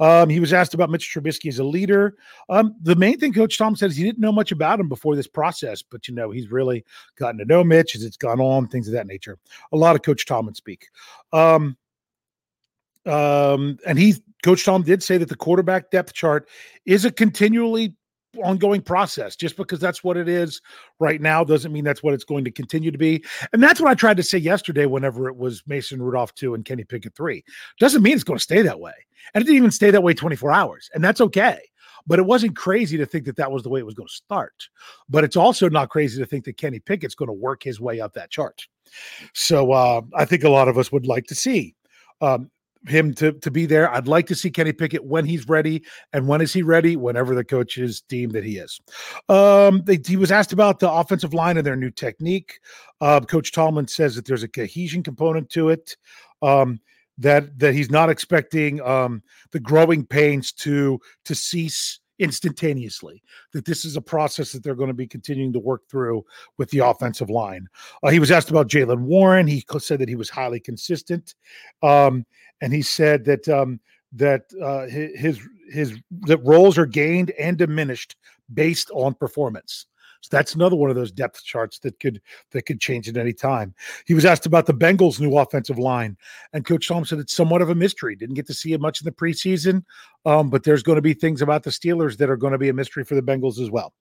Um, 0.00 0.28
he 0.28 0.40
was 0.40 0.52
asked 0.52 0.74
about 0.74 0.90
Mitch 0.90 1.12
Trubisky 1.14 1.48
as 1.48 1.58
a 1.58 1.64
leader. 1.64 2.16
Um, 2.48 2.74
the 2.82 2.96
main 2.96 3.18
thing 3.18 3.32
Coach 3.32 3.58
Tom 3.58 3.76
said 3.76 3.90
is 3.90 3.96
he 3.96 4.02
didn't 4.02 4.18
know 4.18 4.32
much 4.32 4.50
about 4.50 4.80
him 4.80 4.88
before 4.88 5.14
this 5.14 5.28
process, 5.28 5.82
but 5.82 6.08
you 6.08 6.14
know 6.14 6.30
he's 6.30 6.50
really 6.50 6.84
gotten 7.16 7.38
to 7.38 7.44
know 7.44 7.62
Mitch 7.62 7.94
as 7.94 8.02
it's 8.02 8.16
gone 8.16 8.40
on, 8.40 8.66
things 8.66 8.88
of 8.88 8.94
that 8.94 9.06
nature. 9.06 9.38
A 9.72 9.76
lot 9.76 9.94
of 9.94 10.02
Coach 10.02 10.26
Tom 10.26 10.38
Tomlin 10.38 10.54
speak. 10.54 10.88
Um, 11.32 11.76
um, 13.06 13.78
and 13.86 13.98
he, 13.98 14.14
Coach 14.42 14.64
Tom 14.64 14.82
did 14.82 15.02
say 15.02 15.18
that 15.18 15.28
the 15.28 15.36
quarterback 15.36 15.90
depth 15.90 16.12
chart 16.12 16.48
is 16.84 17.04
a 17.04 17.10
continually 17.10 17.96
ongoing 18.42 18.80
process. 18.80 19.36
Just 19.36 19.56
because 19.56 19.80
that's 19.80 20.02
what 20.02 20.16
it 20.16 20.28
is 20.28 20.60
right 20.98 21.20
now 21.20 21.44
doesn't 21.44 21.72
mean 21.72 21.84
that's 21.84 22.02
what 22.02 22.14
it's 22.14 22.24
going 22.24 22.44
to 22.44 22.50
continue 22.50 22.90
to 22.90 22.98
be. 22.98 23.24
And 23.52 23.62
that's 23.62 23.80
what 23.80 23.90
I 23.90 23.94
tried 23.94 24.16
to 24.16 24.22
say 24.22 24.38
yesterday 24.38 24.86
whenever 24.86 25.28
it 25.28 25.36
was 25.36 25.62
Mason 25.66 26.00
Rudolph 26.00 26.34
2 26.34 26.54
and 26.54 26.64
Kenny 26.64 26.84
Pickett 26.84 27.14
3. 27.14 27.44
Doesn't 27.78 28.02
mean 28.02 28.14
it's 28.14 28.24
going 28.24 28.38
to 28.38 28.42
stay 28.42 28.62
that 28.62 28.80
way. 28.80 28.94
And 29.34 29.42
it 29.42 29.46
didn't 29.46 29.58
even 29.58 29.70
stay 29.70 29.90
that 29.90 30.02
way 30.02 30.14
24 30.14 30.52
hours. 30.52 30.90
And 30.94 31.04
that's 31.04 31.20
okay. 31.20 31.58
But 32.06 32.18
it 32.18 32.26
wasn't 32.26 32.56
crazy 32.56 32.96
to 32.96 33.06
think 33.06 33.26
that 33.26 33.36
that 33.36 33.52
was 33.52 33.62
the 33.62 33.68
way 33.68 33.78
it 33.78 33.86
was 33.86 33.94
going 33.94 34.08
to 34.08 34.14
start. 34.14 34.68
But 35.08 35.22
it's 35.22 35.36
also 35.36 35.68
not 35.68 35.90
crazy 35.90 36.20
to 36.20 36.26
think 36.26 36.44
that 36.46 36.56
Kenny 36.56 36.80
Pickett's 36.80 37.14
going 37.14 37.28
to 37.28 37.32
work 37.32 37.62
his 37.62 37.80
way 37.80 38.00
up 38.00 38.14
that 38.14 38.30
chart. 38.30 38.66
So 39.34 39.70
uh, 39.72 40.00
I 40.14 40.24
think 40.24 40.42
a 40.42 40.48
lot 40.48 40.68
of 40.68 40.78
us 40.78 40.90
would 40.90 41.06
like 41.06 41.26
to 41.26 41.34
see 41.36 41.76
um, 42.20 42.50
him 42.86 43.14
to 43.14 43.32
to 43.32 43.50
be 43.50 43.66
there. 43.66 43.92
I'd 43.92 44.08
like 44.08 44.26
to 44.28 44.34
see 44.34 44.50
Kenny 44.50 44.72
Pickett 44.72 45.04
when 45.04 45.24
he's 45.24 45.48
ready, 45.48 45.84
and 46.12 46.26
when 46.26 46.40
is 46.40 46.52
he 46.52 46.62
ready? 46.62 46.96
Whenever 46.96 47.34
the 47.34 47.44
coaches 47.44 48.02
deem 48.08 48.30
that 48.30 48.44
he 48.44 48.58
is. 48.58 48.80
Um, 49.28 49.82
they, 49.84 49.98
he 50.04 50.16
was 50.16 50.32
asked 50.32 50.52
about 50.52 50.80
the 50.80 50.90
offensive 50.90 51.34
line 51.34 51.56
and 51.56 51.66
their 51.66 51.76
new 51.76 51.90
technique. 51.90 52.60
Uh, 53.00 53.20
Coach 53.20 53.52
Tomlin 53.52 53.88
says 53.88 54.14
that 54.16 54.26
there's 54.26 54.42
a 54.42 54.48
cohesion 54.48 55.02
component 55.02 55.50
to 55.50 55.68
it. 55.68 55.96
Um, 56.42 56.80
that 57.18 57.58
that 57.58 57.74
he's 57.74 57.90
not 57.90 58.10
expecting 58.10 58.80
um, 58.80 59.22
the 59.52 59.60
growing 59.60 60.06
pains 60.06 60.52
to 60.52 60.98
to 61.24 61.34
cease 61.34 62.00
instantaneously. 62.22 63.22
That 63.52 63.64
this 63.64 63.84
is 63.84 63.96
a 63.96 64.00
process 64.00 64.52
that 64.52 64.62
they're 64.62 64.74
going 64.74 64.88
to 64.88 64.94
be 64.94 65.06
continuing 65.06 65.52
to 65.52 65.58
work 65.58 65.82
through 65.90 66.24
with 66.56 66.70
the 66.70 66.78
offensive 66.78 67.28
line. 67.28 67.66
Uh, 68.02 68.10
he 68.10 68.20
was 68.20 68.30
asked 68.30 68.50
about 68.50 68.68
Jaylen 68.68 69.02
Warren. 69.02 69.46
He 69.46 69.64
said 69.78 69.98
that 69.98 70.08
he 70.08 70.14
was 70.14 70.30
highly 70.30 70.60
consistent, 70.60 71.34
um, 71.82 72.24
and 72.60 72.72
he 72.72 72.82
said 72.82 73.24
that 73.24 73.48
um, 73.48 73.80
that 74.12 74.44
uh, 74.62 74.86
his 74.86 75.40
his 75.70 75.98
that 76.22 76.44
roles 76.44 76.78
are 76.78 76.86
gained 76.86 77.30
and 77.32 77.58
diminished 77.58 78.16
based 78.54 78.90
on 78.92 79.14
performance. 79.14 79.86
So 80.22 80.28
that's 80.30 80.54
another 80.54 80.76
one 80.76 80.88
of 80.88 80.94
those 80.94 81.10
depth 81.10 81.44
charts 81.44 81.80
that 81.80 81.98
could 81.98 82.22
that 82.52 82.62
could 82.62 82.80
change 82.80 83.08
at 83.08 83.16
any 83.16 83.32
time. 83.32 83.74
He 84.06 84.14
was 84.14 84.24
asked 84.24 84.46
about 84.46 84.66
the 84.66 84.72
Bengals' 84.72 85.20
new 85.20 85.36
offensive 85.36 85.80
line, 85.80 86.16
and 86.52 86.64
Coach 86.64 86.86
Tom 86.86 87.04
said 87.04 87.18
it's 87.18 87.34
somewhat 87.34 87.60
of 87.60 87.70
a 87.70 87.74
mystery. 87.74 88.14
Didn't 88.14 88.36
get 88.36 88.46
to 88.46 88.54
see 88.54 88.72
it 88.72 88.80
much 88.80 89.00
in 89.00 89.04
the 89.04 89.10
preseason, 89.10 89.84
um, 90.24 90.48
but 90.48 90.62
there's 90.62 90.84
going 90.84 90.96
to 90.96 91.02
be 91.02 91.12
things 91.12 91.42
about 91.42 91.64
the 91.64 91.70
Steelers 91.70 92.16
that 92.18 92.30
are 92.30 92.36
going 92.36 92.52
to 92.52 92.58
be 92.58 92.68
a 92.68 92.72
mystery 92.72 93.04
for 93.04 93.16
the 93.16 93.22
Bengals 93.22 93.60
as 93.60 93.68
well. 93.68 93.92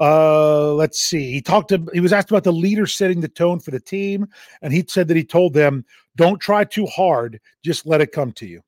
Uh, 0.00 0.72
let's 0.72 0.98
see. 0.98 1.32
He 1.32 1.42
talked 1.42 1.68
to. 1.68 1.86
He 1.92 2.00
was 2.00 2.14
asked 2.14 2.30
about 2.30 2.44
the 2.44 2.52
leader 2.52 2.86
setting 2.86 3.20
the 3.20 3.28
tone 3.28 3.60
for 3.60 3.70
the 3.70 3.80
team, 3.80 4.26
and 4.62 4.72
he 4.72 4.84
said 4.88 5.06
that 5.08 5.18
he 5.18 5.24
told 5.24 5.52
them, 5.52 5.84
"Don't 6.16 6.40
try 6.40 6.64
too 6.64 6.86
hard. 6.86 7.40
Just 7.62 7.84
let 7.84 8.00
it 8.00 8.12
come 8.12 8.32
to 8.32 8.46
you." 8.46 8.62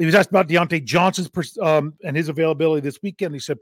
He 0.00 0.06
was 0.06 0.14
asked 0.14 0.30
about 0.30 0.48
Diontae 0.48 0.82
Johnson's 0.82 1.28
um, 1.58 1.92
and 2.02 2.16
his 2.16 2.30
availability 2.30 2.80
this 2.80 3.02
weekend. 3.02 3.34
He 3.34 3.38
said 3.38 3.58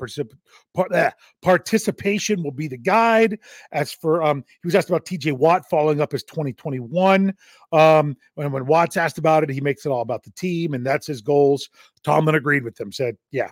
uh, 0.79 1.11
participation 1.43 2.45
will 2.45 2.53
be 2.53 2.69
the 2.69 2.79
guide. 2.79 3.41
As 3.73 3.93
for 3.93 4.23
um, 4.23 4.45
he 4.63 4.67
was 4.67 4.77
asked 4.77 4.89
about 4.89 5.05
TJ 5.05 5.33
Watt 5.33 5.69
following 5.69 6.01
up 6.01 6.13
his 6.13 6.23
2021. 6.23 7.35
Um, 7.73 8.17
when, 8.37 8.53
when 8.53 8.67
Watts 8.67 8.97
asked 8.97 9.19
about 9.19 9.43
it, 9.43 9.51
he 9.51 9.61
makes 9.61 9.85
it 9.85 9.89
all 9.89 10.03
about 10.03 10.23
the 10.23 10.31
team 10.31 10.75
and 10.75 10.87
that's 10.87 11.09
his 11.09 11.23
goals. 11.23 11.69
Tomlin 12.05 12.37
agreed 12.37 12.63
with 12.63 12.81
him. 12.81 12.93
Said, 12.93 13.17
yeah, 13.33 13.51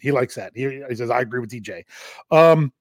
he 0.00 0.10
likes 0.10 0.34
that. 0.36 0.52
He, 0.54 0.82
he, 0.88 0.94
says, 0.94 1.10
I 1.10 1.20
agree 1.20 1.40
with 1.40 1.50
TJ. 1.50 1.84
Um, 2.30 2.72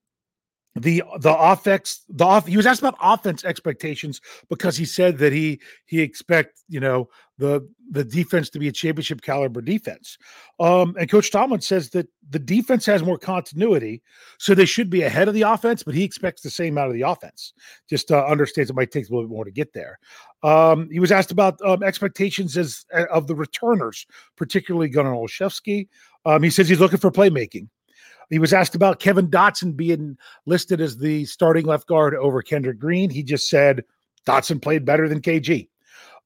the 0.79 1.03
the 1.19 1.35
offense 1.37 2.03
the 2.09 2.23
off 2.23 2.47
he 2.47 2.57
was 2.57 2.65
asked 2.65 2.81
about 2.81 2.97
offense 3.01 3.43
expectations 3.43 4.21
because 4.49 4.77
he 4.77 4.85
said 4.85 5.17
that 5.17 5.33
he 5.33 5.59
he 5.85 6.01
expect 6.01 6.61
you 6.67 6.79
know 6.79 7.09
the 7.37 7.67
the 7.91 8.03
defense 8.03 8.49
to 8.49 8.59
be 8.59 8.67
a 8.67 8.71
championship 8.71 9.21
caliber 9.21 9.61
defense. 9.61 10.17
Um 10.59 10.95
and 10.99 11.09
coach 11.09 11.31
tomlin 11.31 11.61
says 11.61 11.89
that 11.91 12.07
the 12.29 12.39
defense 12.39 12.85
has 12.85 13.03
more 13.03 13.17
continuity 13.17 14.01
so 14.37 14.53
they 14.53 14.65
should 14.65 14.89
be 14.89 15.01
ahead 15.03 15.27
of 15.27 15.33
the 15.33 15.41
offense 15.41 15.83
but 15.83 15.95
he 15.95 16.03
expects 16.03 16.41
the 16.41 16.49
same 16.49 16.77
out 16.77 16.87
of 16.87 16.93
the 16.93 17.01
offense. 17.01 17.53
Just 17.89 18.11
uh, 18.11 18.25
understands 18.25 18.69
it 18.69 18.75
might 18.75 18.91
take 18.91 19.07
a 19.07 19.11
little 19.11 19.27
bit 19.27 19.33
more 19.33 19.45
to 19.45 19.51
get 19.51 19.73
there. 19.73 19.99
Um 20.43 20.89
he 20.91 20.99
was 20.99 21.11
asked 21.11 21.31
about 21.31 21.59
um, 21.65 21.83
expectations 21.83 22.57
as 22.57 22.85
of 23.11 23.27
the 23.27 23.35
returners 23.35 24.05
particularly 24.35 24.89
gunner 24.89 25.13
olszewski. 25.13 25.87
Um 26.25 26.43
he 26.43 26.49
says 26.49 26.69
he's 26.69 26.79
looking 26.79 26.99
for 26.99 27.11
playmaking 27.11 27.67
he 28.29 28.39
was 28.39 28.53
asked 28.53 28.75
about 28.75 28.99
Kevin 28.99 29.27
Dotson 29.27 29.75
being 29.75 30.17
listed 30.45 30.81
as 30.81 30.97
the 30.97 31.25
starting 31.25 31.65
left 31.65 31.87
guard 31.87 32.15
over 32.15 32.41
Kendrick 32.41 32.79
Green. 32.79 33.09
He 33.09 33.23
just 33.23 33.49
said 33.49 33.83
Dotson 34.25 34.61
played 34.61 34.85
better 34.85 35.09
than 35.09 35.21
KG. 35.21 35.67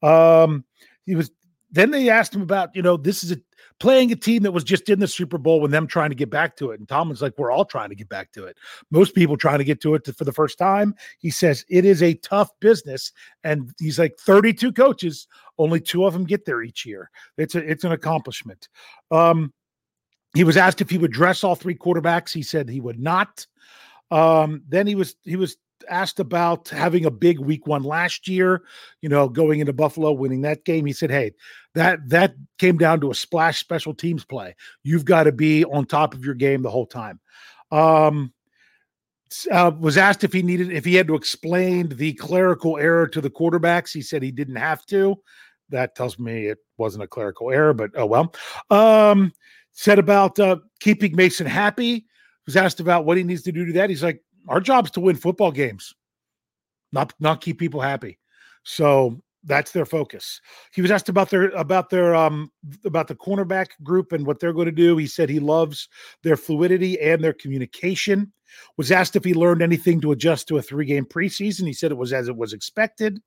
Um, 0.01 0.65
he 1.05 1.15
was 1.15 1.31
then 1.72 1.89
they 1.89 2.10
asked 2.10 2.36
him 2.36 2.43
about, 2.43 2.75
you 2.75 2.83
know, 2.83 2.98
this 2.98 3.24
is 3.24 3.31
a 3.31 3.38
playing 3.79 4.12
a 4.12 4.15
team 4.15 4.43
that 4.43 4.51
was 4.51 4.63
just 4.63 4.89
in 4.89 5.00
the 5.00 5.07
Super 5.07 5.39
Bowl 5.39 5.65
and 5.65 5.74
them 5.74 5.88
trying 5.88 6.10
to 6.10 6.15
get 6.15 6.29
back 6.29 6.55
to 6.57 6.69
it. 6.72 6.79
And 6.79 6.88
Tomlin's 6.88 7.22
like, 7.22 7.33
we're 7.38 7.51
all 7.51 7.65
trying 7.65 7.89
to 7.89 7.95
get 7.95 8.07
back 8.07 8.31
to 8.33 8.45
it. 8.45 8.57
Most 8.91 9.15
people 9.15 9.36
trying 9.38 9.57
to 9.57 9.63
get 9.63 9.81
to 9.81 9.95
it 9.95 10.03
to, 10.05 10.13
for 10.13 10.24
the 10.24 10.31
first 10.31 10.60
time. 10.60 10.93
He 11.17 11.31
says 11.31 11.65
it 11.69 11.83
is 11.83 12.03
a 12.03 12.13
tough 12.15 12.50
business. 12.60 13.12
And 13.43 13.74
he's 13.79 13.98
like 13.98 14.17
32 14.19 14.72
coaches, 14.72 15.27
only 15.57 15.81
two 15.81 16.05
of 16.05 16.13
them 16.13 16.25
get 16.25 16.45
there 16.45 16.62
each 16.62 16.86
year. 16.86 17.10
It's 17.38 17.55
a 17.55 17.60
it's 17.60 17.83
an 17.83 17.91
accomplishment. 17.91 18.69
Um, 19.10 19.51
he 20.34 20.44
was 20.44 20.58
asked 20.58 20.82
if 20.82 20.90
he 20.90 20.98
would 20.98 21.12
dress 21.12 21.44
all 21.44 21.56
three 21.56 21.75
quarterbacks. 21.75 22.32
He 22.32 22.42
said 22.42 22.70
he 22.70 22.82
would 22.82 23.00
not. 23.00 23.46
Um, 24.12 24.63
then 24.68 24.88
he 24.88 24.96
was 24.96 25.16
he 25.24 25.36
was 25.36 25.58
asked 25.90 26.20
about 26.20 26.70
having 26.70 27.06
a 27.06 27.12
big 27.12 27.40
week 27.40 27.68
one 27.68 27.84
last 27.84 28.28
year, 28.28 28.63
you 29.02 29.10
know, 29.10 29.28
going 29.28 29.60
into 29.60 29.74
Buffalo, 29.74 30.12
winning 30.12 30.42
that 30.42 30.66
game. 30.66 30.86
He 30.86 30.94
said, 30.94 31.12
Hey, 31.12 31.34
that 31.75 32.00
that 32.10 32.36
came 32.58 32.78
down 32.78 33.02
to 33.02 33.12
a 33.12 33.16
splash 33.16 33.60
special 33.60 33.94
teams 33.94 34.24
play. 34.25 34.56
You've 34.84 35.06
got 35.06 35.24
to 35.24 35.32
be 35.32 35.66
on 35.66 35.86
top 35.86 36.13
of 36.13 36.25
your 36.25 36.36
game 36.36 36.62
the 36.62 36.72
whole 36.72 36.88
time. 36.88 37.20
Um 37.72 38.34
uh, 39.52 39.72
was 39.80 39.98
asked 39.98 40.24
if 40.24 40.32
he 40.32 40.44
needed 40.44 40.72
if 40.72 40.86
he 40.86 40.94
had 40.94 41.08
to 41.08 41.16
explain 41.16 41.90
the 41.90 42.13
clerical 42.13 42.78
error 42.78 43.08
to 43.08 43.20
the 43.20 43.32
quarterbacks. 43.32 43.92
He 43.92 44.02
said 44.02 44.22
he 44.22 44.32
didn't 44.32 44.58
have 44.58 44.86
to. 44.88 45.16
That 45.70 45.96
tells 45.96 46.20
me 46.20 46.48
it 46.48 46.60
wasn't 46.78 47.04
a 47.04 47.08
clerical 47.08 47.50
error, 47.50 47.74
but 47.74 47.92
oh 47.96 48.06
well. 48.06 48.34
Um, 48.70 49.34
said 49.74 50.00
about 50.00 50.39
uh, 50.39 50.58
keeping 50.80 51.15
Mason 51.15 51.46
happy. 51.46 52.06
Was 52.46 52.56
asked 52.56 52.80
about 52.80 53.06
what 53.06 53.18
he 53.18 53.24
needs 53.24 53.44
to 53.44 53.51
do 53.51 53.65
to 53.65 53.74
that. 53.74 53.89
He's 53.89 54.03
like, 54.03 54.22
our 54.50 54.60
job's 54.60 54.92
to 54.92 55.00
win 55.00 55.15
football 55.15 55.51
games, 55.51 55.94
not 56.92 57.13
not 57.20 57.42
keep 57.42 57.60
people 57.60 57.80
happy. 57.80 58.20
So 58.63 59.22
that's 59.45 59.71
their 59.71 59.85
focus. 59.85 60.41
He 60.73 60.81
was 60.81 60.91
asked 60.91 61.09
about 61.09 61.29
their 61.29 61.50
about 61.50 61.89
their 61.89 62.15
um 62.15 62.51
about 62.85 63.07
the 63.07 63.15
cornerback 63.15 63.67
group 63.83 64.12
and 64.12 64.25
what 64.25 64.39
they're 64.39 64.53
going 64.53 64.65
to 64.65 64.71
do. 64.71 64.97
He 64.97 65.07
said 65.07 65.29
he 65.29 65.39
loves 65.39 65.89
their 66.23 66.38
fluidity 66.38 67.00
and 67.00 67.23
their 67.23 67.33
communication. 67.33 68.31
Was 68.77 68.91
asked 68.91 69.15
if 69.15 69.23
he 69.23 69.33
learned 69.33 69.63
anything 69.63 70.00
to 70.01 70.12
adjust 70.12 70.47
to 70.47 70.57
a 70.57 70.62
three 70.62 70.85
game 70.85 71.05
preseason. 71.05 71.65
He 71.65 71.73
said 71.73 71.91
it 71.91 71.97
was 71.97 72.13
as 72.13 72.27
it 72.27 72.35
was 72.35 72.53
expected 72.53 73.19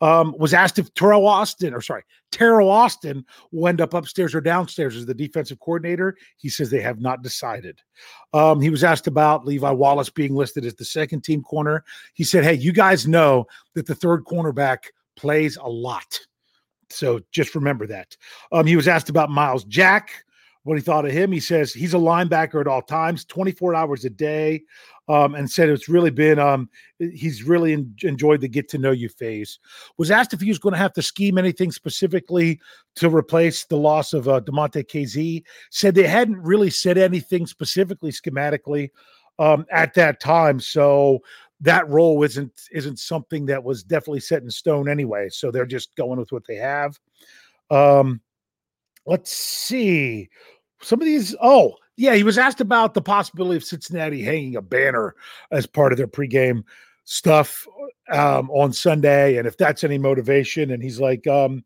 um, 0.00 0.34
was 0.38 0.54
asked 0.54 0.78
if 0.78 0.92
Terrell 0.94 1.26
Austin, 1.26 1.74
or 1.74 1.80
sorry, 1.80 2.04
Teryl 2.30 2.70
Austin 2.70 3.24
will 3.50 3.68
end 3.68 3.80
up 3.80 3.94
upstairs 3.94 4.34
or 4.34 4.40
downstairs 4.40 4.96
as 4.96 5.06
the 5.06 5.14
defensive 5.14 5.58
coordinator. 5.58 6.16
He 6.36 6.48
says 6.48 6.70
they 6.70 6.80
have 6.80 7.00
not 7.00 7.22
decided. 7.22 7.80
Um, 8.32 8.60
he 8.60 8.70
was 8.70 8.84
asked 8.84 9.06
about 9.06 9.46
Levi 9.46 9.70
Wallace 9.70 10.10
being 10.10 10.34
listed 10.34 10.64
as 10.64 10.74
the 10.74 10.84
second 10.84 11.24
team 11.24 11.42
corner. 11.42 11.84
He 12.14 12.24
said, 12.24 12.44
Hey, 12.44 12.54
you 12.54 12.72
guys 12.72 13.08
know 13.08 13.46
that 13.74 13.86
the 13.86 13.94
third 13.94 14.24
cornerback 14.24 14.78
plays 15.18 15.56
a 15.56 15.68
lot. 15.68 16.18
So 16.90 17.20
just 17.32 17.54
remember 17.54 17.86
that. 17.88 18.16
Um, 18.52 18.66
he 18.66 18.76
was 18.76 18.88
asked 18.88 19.10
about 19.10 19.28
Myles 19.28 19.64
Jack, 19.64 20.24
what 20.62 20.78
he 20.78 20.82
thought 20.82 21.04
of 21.04 21.12
him. 21.12 21.32
He 21.32 21.40
says 21.40 21.72
he's 21.72 21.94
a 21.94 21.98
linebacker 21.98 22.60
at 22.60 22.66
all 22.66 22.82
times, 22.82 23.24
24 23.26 23.74
hours 23.74 24.04
a 24.04 24.10
day 24.10 24.62
um, 25.08 25.34
and 25.34 25.50
said 25.50 25.68
it's 25.68 25.88
really 25.88 26.10
been 26.10 26.38
um, 26.38 26.68
he's 26.98 27.42
really 27.42 27.72
en- 27.72 27.94
enjoyed 28.02 28.40
the 28.40 28.48
get 28.48 28.68
to 28.68 28.78
know 28.78 28.90
you 28.90 29.08
phase. 29.08 29.58
Was 29.96 30.10
asked 30.10 30.34
if 30.34 30.40
he 30.40 30.48
was 30.48 30.58
going 30.58 30.74
to 30.74 30.78
have 30.78 30.92
to 30.94 31.02
scheme 31.02 31.38
anything 31.38 31.72
specifically 31.72 32.60
to 32.96 33.08
replace 33.08 33.64
the 33.64 33.76
loss 33.76 34.12
of 34.12 34.28
uh, 34.28 34.40
Damontae 34.40 34.86
Kazee. 34.86 35.44
Said 35.70 35.94
they 35.94 36.06
hadn't 36.06 36.40
really 36.40 36.70
said 36.70 36.98
anything 36.98 37.46
specifically 37.46 38.12
schematically 38.12 38.90
um, 39.38 39.64
at 39.70 39.94
that 39.94 40.20
time, 40.20 40.60
so 40.60 41.20
that 41.60 41.88
role 41.88 42.22
isn't 42.22 42.52
isn't 42.72 42.98
something 42.98 43.46
that 43.46 43.62
was 43.62 43.82
definitely 43.82 44.20
set 44.20 44.42
in 44.42 44.50
stone 44.50 44.88
anyway. 44.88 45.28
So 45.28 45.50
they're 45.50 45.66
just 45.66 45.94
going 45.96 46.18
with 46.18 46.32
what 46.32 46.46
they 46.46 46.56
have. 46.56 46.98
Um, 47.70 48.20
let's 49.06 49.32
see 49.32 50.28
some 50.80 51.00
of 51.00 51.06
these. 51.06 51.34
Oh, 51.42 51.74
yeah, 51.96 52.14
he 52.14 52.22
was 52.22 52.38
asked 52.38 52.60
about 52.60 52.94
the 52.94 53.02
possibility 53.02 53.56
of 53.56 53.64
Cincinnati 53.64 54.22
hanging 54.22 54.56
a 54.56 54.62
banner 54.62 55.14
as 55.50 55.66
part 55.66 55.92
of 55.92 55.98
their 55.98 56.06
pregame 56.06 56.62
stuff 57.04 57.66
um, 58.10 58.50
on 58.50 58.72
Sunday, 58.72 59.36
and 59.36 59.48
if 59.48 59.56
that's 59.56 59.82
any 59.82 59.98
motivation. 59.98 60.70
And 60.70 60.82
he's 60.82 61.00
like, 61.00 61.26
um, 61.26 61.64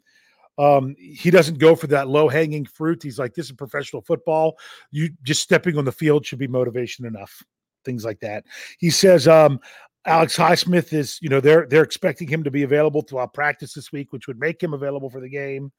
um, 0.58 0.94
he 0.98 1.30
doesn't 1.30 1.58
go 1.58 1.74
for 1.74 1.86
that 1.88 2.08
low 2.08 2.28
hanging 2.28 2.64
fruit. 2.64 3.02
He's 3.02 3.18
like, 3.18 3.34
this 3.34 3.46
is 3.46 3.52
professional 3.52 4.02
football. 4.02 4.56
You 4.90 5.10
just 5.22 5.42
stepping 5.42 5.76
on 5.76 5.84
the 5.84 5.92
field 5.92 6.24
should 6.24 6.38
be 6.38 6.48
motivation 6.48 7.04
enough. 7.04 7.42
Things 7.84 8.04
like 8.04 8.20
that. 8.20 8.44
He 8.78 8.90
says, 8.90 9.26
um, 9.28 9.60
Alex 10.04 10.36
Highsmith 10.36 10.92
is, 10.92 11.18
you 11.22 11.28
know, 11.28 11.40
they're 11.40 11.66
they're 11.68 11.84
expecting 11.84 12.26
him 12.26 12.42
to 12.42 12.50
be 12.50 12.64
available 12.64 13.02
throughout 13.02 13.34
practice 13.34 13.72
this 13.72 13.92
week, 13.92 14.12
which 14.12 14.26
would 14.26 14.40
make 14.40 14.60
him 14.60 14.74
available 14.74 15.08
for 15.08 15.20
the 15.20 15.28
game. 15.28 15.70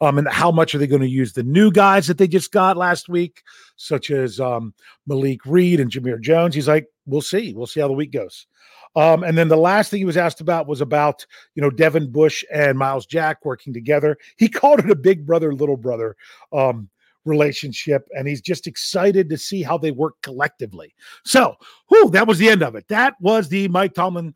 Um, 0.00 0.18
and 0.18 0.28
how 0.28 0.52
much 0.52 0.74
are 0.74 0.78
they 0.78 0.86
going 0.86 1.02
to 1.02 1.08
use 1.08 1.32
the 1.32 1.42
new 1.42 1.72
guys 1.72 2.06
that 2.06 2.16
they 2.16 2.28
just 2.28 2.52
got 2.52 2.76
last 2.76 3.08
week, 3.08 3.42
such 3.76 4.10
as 4.12 4.38
um, 4.38 4.72
Malik 5.06 5.44
Reed 5.44 5.80
and 5.80 5.90
Jamir 5.90 6.20
Jones? 6.20 6.54
He's 6.54 6.68
like, 6.68 6.86
we'll 7.06 7.22
see, 7.22 7.54
we'll 7.54 7.66
see 7.66 7.80
how 7.80 7.88
the 7.88 7.92
week 7.92 8.12
goes. 8.12 8.46
Um, 8.94 9.24
and 9.24 9.36
then 9.36 9.48
the 9.48 9.56
last 9.56 9.90
thing 9.90 9.98
he 9.98 10.04
was 10.04 10.18
asked 10.18 10.40
about 10.40 10.68
was 10.68 10.80
about, 10.80 11.26
you 11.54 11.62
know, 11.62 11.70
Devin 11.70 12.12
Bush 12.12 12.44
and 12.52 12.78
Myles 12.78 13.06
Jack 13.06 13.44
working 13.44 13.72
together. 13.72 14.18
He 14.36 14.48
called 14.48 14.80
it 14.80 14.90
a 14.90 14.94
big 14.94 15.26
brother, 15.26 15.52
little 15.54 15.78
brother 15.78 16.14
um, 16.52 16.88
relationship, 17.24 18.08
and 18.12 18.26
he's 18.26 18.40
just 18.40 18.66
excited 18.66 19.28
to 19.30 19.38
see 19.38 19.62
how 19.62 19.78
they 19.78 19.90
work 19.90 20.14
collectively. 20.22 20.94
So, 21.24 21.56
whew, 21.88 22.10
that 22.10 22.26
was 22.26 22.38
the 22.38 22.48
end 22.48 22.62
of 22.62 22.74
it. 22.74 22.88
That 22.88 23.14
was 23.20 23.48
the 23.48 23.68
Mike 23.68 23.94
Tomlin 23.94 24.34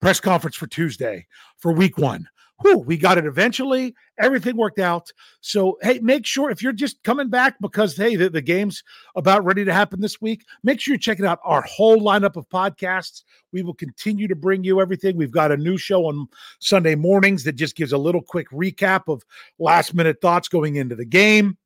press 0.00 0.20
conference 0.20 0.56
for 0.56 0.66
Tuesday 0.66 1.26
for 1.58 1.72
week 1.72 1.98
one. 1.98 2.28
Whew, 2.62 2.78
we 2.78 2.96
got 2.96 3.18
it 3.18 3.26
eventually. 3.26 3.94
Everything 4.20 4.56
worked 4.56 4.78
out. 4.78 5.10
So, 5.40 5.78
hey, 5.82 5.98
make 5.98 6.24
sure 6.24 6.48
if 6.48 6.62
you're 6.62 6.72
just 6.72 7.02
coming 7.02 7.28
back 7.28 7.56
because, 7.60 7.96
hey, 7.96 8.14
the, 8.14 8.30
the 8.30 8.40
game's 8.40 8.84
about 9.16 9.44
ready 9.44 9.64
to 9.64 9.72
happen 9.72 10.00
this 10.00 10.20
week, 10.20 10.44
make 10.62 10.80
sure 10.80 10.92
you're 10.92 10.98
checking 11.00 11.26
out 11.26 11.40
our 11.44 11.62
whole 11.62 11.98
lineup 11.98 12.36
of 12.36 12.48
podcasts. 12.48 13.22
We 13.52 13.62
will 13.62 13.74
continue 13.74 14.28
to 14.28 14.36
bring 14.36 14.62
you 14.62 14.80
everything. 14.80 15.16
We've 15.16 15.32
got 15.32 15.50
a 15.50 15.56
new 15.56 15.76
show 15.76 16.06
on 16.06 16.28
Sunday 16.60 16.94
mornings 16.94 17.42
that 17.44 17.56
just 17.56 17.74
gives 17.74 17.92
a 17.92 17.98
little 17.98 18.22
quick 18.22 18.48
recap 18.50 19.08
of 19.08 19.24
last 19.58 19.92
minute 19.92 20.20
thoughts 20.20 20.48
going 20.48 20.76
into 20.76 20.94
the 20.94 21.04
game. 21.04 21.56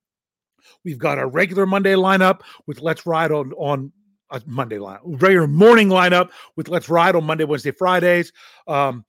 We've 0.85 0.99
got 0.99 1.19
our 1.19 1.29
regular 1.29 1.67
Monday 1.67 1.95
lineup 1.95 2.41
with 2.67 2.81
Let's 2.81 3.07
Ride 3.07 3.33
on, 3.33 3.53
on 3.53 3.93
a 4.31 4.43
Monday 4.47 4.79
line, 4.79 4.99
regular 5.05 5.47
morning 5.47 5.89
lineup 5.89 6.31
with 6.57 6.69
Let's 6.69 6.89
Ride 6.89 7.15
on 7.15 7.25
Monday, 7.25 7.45
Wednesday, 7.45 7.71
Fridays. 7.71 8.33
Um, 8.67 9.05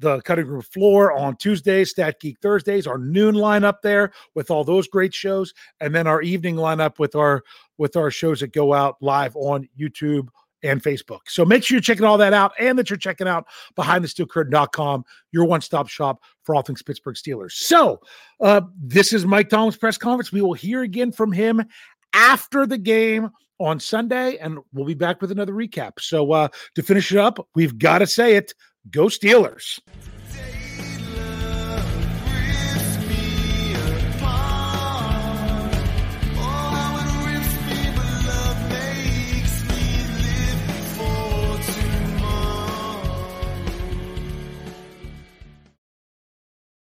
the 0.00 0.20
cutting 0.22 0.46
room 0.46 0.62
floor 0.62 1.12
on 1.12 1.36
Tuesdays, 1.36 1.90
Stat 1.90 2.20
Geek 2.20 2.38
Thursdays, 2.40 2.86
our 2.86 2.98
noon 2.98 3.34
lineup 3.34 3.80
there 3.82 4.12
with 4.34 4.50
all 4.50 4.62
those 4.62 4.86
great 4.86 5.12
shows, 5.12 5.52
and 5.80 5.94
then 5.94 6.06
our 6.06 6.22
evening 6.22 6.56
lineup 6.56 6.98
with 6.98 7.16
our 7.16 7.42
with 7.78 7.96
our 7.96 8.10
shows 8.10 8.40
that 8.40 8.52
go 8.52 8.72
out 8.72 8.96
live 9.00 9.34
on 9.36 9.68
YouTube 9.78 10.28
and 10.62 10.82
Facebook. 10.82 11.20
So 11.26 11.44
make 11.44 11.62
sure 11.64 11.76
you're 11.76 11.82
checking 11.82 12.04
all 12.04 12.18
that 12.18 12.32
out 12.32 12.52
and 12.58 12.78
that 12.78 12.90
you're 12.90 12.96
checking 12.96 13.28
out 13.28 13.46
behindthesteelcurtain.com, 13.76 15.04
your 15.32 15.44
one-stop 15.44 15.88
shop 15.88 16.22
for 16.42 16.54
all 16.54 16.62
things 16.62 16.82
Pittsburgh 16.82 17.16
Steelers. 17.16 17.52
So 17.52 18.00
uh, 18.40 18.62
this 18.80 19.12
is 19.12 19.24
Mike 19.24 19.48
Tomlin's 19.48 19.76
press 19.76 19.98
conference. 19.98 20.32
We 20.32 20.42
will 20.42 20.54
hear 20.54 20.82
again 20.82 21.12
from 21.12 21.32
him 21.32 21.64
after 22.12 22.66
the 22.66 22.78
game 22.78 23.30
on 23.60 23.80
Sunday, 23.80 24.36
and 24.38 24.58
we'll 24.72 24.86
be 24.86 24.94
back 24.94 25.20
with 25.20 25.32
another 25.32 25.52
recap. 25.52 26.00
So 26.00 26.32
uh, 26.32 26.48
to 26.74 26.82
finish 26.82 27.12
it 27.12 27.18
up, 27.18 27.46
we've 27.54 27.78
got 27.78 27.98
to 27.98 28.06
say 28.06 28.36
it. 28.36 28.54
Go 28.90 29.06
Steelers. 29.06 29.80